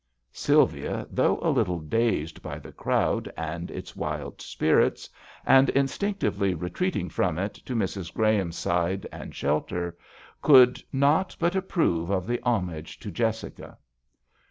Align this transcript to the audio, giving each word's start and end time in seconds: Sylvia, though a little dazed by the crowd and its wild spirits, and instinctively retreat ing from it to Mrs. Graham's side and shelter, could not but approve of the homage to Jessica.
Sylvia, 0.33 1.05
though 1.11 1.37
a 1.43 1.51
little 1.51 1.77
dazed 1.79 2.41
by 2.41 2.57
the 2.57 2.71
crowd 2.71 3.31
and 3.37 3.69
its 3.69 3.95
wild 3.95 4.41
spirits, 4.41 5.07
and 5.45 5.69
instinctively 5.69 6.55
retreat 6.55 6.95
ing 6.95 7.07
from 7.07 7.37
it 7.37 7.53
to 7.53 7.75
Mrs. 7.75 8.11
Graham's 8.11 8.57
side 8.57 9.05
and 9.11 9.35
shelter, 9.35 9.95
could 10.41 10.81
not 10.91 11.35
but 11.39 11.55
approve 11.55 12.09
of 12.09 12.25
the 12.25 12.39
homage 12.41 12.99
to 13.01 13.11
Jessica. 13.11 13.77